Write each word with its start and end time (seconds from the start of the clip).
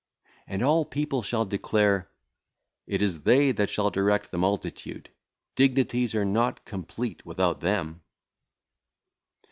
And 0.47 0.63
all 0.63 0.83
people 0.83 1.21
shall 1.21 1.45
declare, 1.45 2.09
'It 2.87 3.03
is 3.03 3.21
they 3.21 3.51
that 3.51 3.69
shall 3.69 3.91
direct 3.91 4.31
the 4.31 4.39
multitude; 4.39 5.11
dignities 5.55 6.15
are 6.15 6.25
not 6.25 6.65
complete 6.65 7.23
without 7.23 7.59
them.' 7.61 8.01